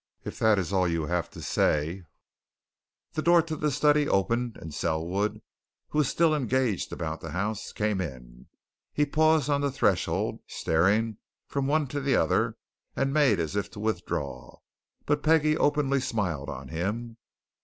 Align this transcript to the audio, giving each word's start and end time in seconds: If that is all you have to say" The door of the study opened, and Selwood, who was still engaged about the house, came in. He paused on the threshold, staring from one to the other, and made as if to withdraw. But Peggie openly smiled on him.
If 0.23 0.39
that 0.39 0.57
is 0.57 0.73
all 0.73 0.87
you 0.87 1.05
have 1.05 1.29
to 1.29 1.43
say" 1.43 2.01
The 3.13 3.21
door 3.21 3.37
of 3.41 3.59
the 3.61 3.69
study 3.69 4.09
opened, 4.09 4.57
and 4.57 4.73
Selwood, 4.73 5.43
who 5.89 5.99
was 5.99 6.07
still 6.09 6.33
engaged 6.33 6.91
about 6.91 7.21
the 7.21 7.29
house, 7.29 7.71
came 7.71 8.01
in. 8.01 8.47
He 8.93 9.05
paused 9.05 9.47
on 9.47 9.61
the 9.61 9.69
threshold, 9.71 10.39
staring 10.47 11.17
from 11.45 11.67
one 11.67 11.85
to 11.89 12.01
the 12.01 12.15
other, 12.15 12.57
and 12.95 13.13
made 13.13 13.39
as 13.39 13.55
if 13.55 13.69
to 13.73 13.79
withdraw. 13.79 14.57
But 15.05 15.21
Peggie 15.21 15.55
openly 15.55 15.99
smiled 16.01 16.49
on 16.49 16.69
him. 16.69 17.17